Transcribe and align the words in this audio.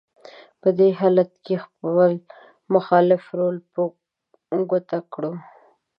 په 0.61 0.69
دې 0.77 0.89
حالت 0.99 1.31
کې 1.45 1.55
خپل 1.65 2.11
مخالف 2.73 3.23
رول 3.39 3.57
په 3.73 3.81
ګوته 4.69 4.99
کړو: 5.13 5.33